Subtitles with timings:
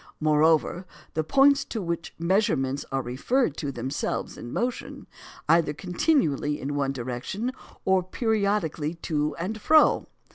[0.19, 5.05] Moreover, the points to which measurements are referred are themselves in motion,
[5.47, 7.51] either continually in one direction,
[7.85, 10.07] or periodically to and fro.